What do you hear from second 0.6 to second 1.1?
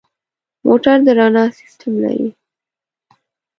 موټر د